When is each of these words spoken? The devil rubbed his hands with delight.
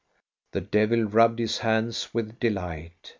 The 0.53 0.61
devil 0.61 1.03
rubbed 1.03 1.37
his 1.37 1.59
hands 1.59 2.11
with 2.11 2.39
delight. 2.39 3.09